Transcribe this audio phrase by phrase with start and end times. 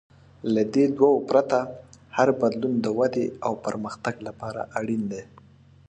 [0.53, 1.59] له دې دوو پرته،
[2.17, 5.23] هر بدلون د ودې او پرمختګ لپاره اړین دی.